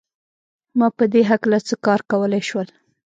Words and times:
ما 0.77 0.87
په 0.97 1.03
دې 1.13 1.21
هکله 1.29 1.59
څه 1.67 1.75
کار 1.85 1.99
کولای 2.11 2.41
شول 2.49 2.67